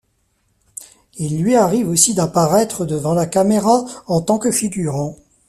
[1.17, 5.15] Il lui arrive aussi d'apparaître devant la caméra, en tant que figurant.